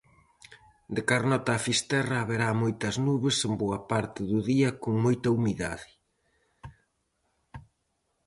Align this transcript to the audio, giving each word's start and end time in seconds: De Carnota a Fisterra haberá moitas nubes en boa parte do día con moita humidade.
De 0.95 1.01
Carnota 1.09 1.51
a 1.55 1.63
Fisterra 1.67 2.17
haberá 2.19 2.49
moitas 2.63 2.95
nubes 3.07 3.37
en 3.47 3.53
boa 3.61 3.79
parte 3.91 4.21
do 4.31 4.39
día 4.51 4.69
con 4.83 4.93
moita 5.05 5.27
humidade. 5.35 5.89